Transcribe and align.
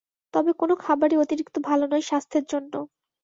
তবে 0.33 0.51
কোনো 0.59 0.73
খাবারই 0.83 1.17
অতিরিক্ত 1.17 1.55
ভালো 1.67 1.85
নয় 1.87 2.05
স্বাস্থ্যের 2.09 2.45
জন্য। 2.51 2.73